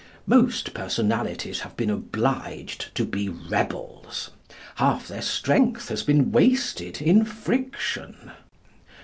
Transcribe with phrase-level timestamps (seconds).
[0.25, 4.31] Most personalities have been obliged to be rebels.
[4.77, 8.31] Half their strength has been wasted in friction.